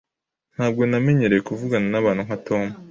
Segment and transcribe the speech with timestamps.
[0.55, 2.63] Ntabwo namenyereye kuvugana nabantu nka Tom.